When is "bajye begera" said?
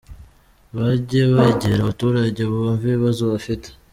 0.75-1.81